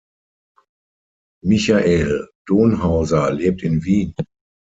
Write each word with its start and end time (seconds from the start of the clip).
Michael 1.43 2.29
Donhauser 2.47 3.31
lebt 3.33 3.61
in 3.61 3.83
Wien. 3.83 4.15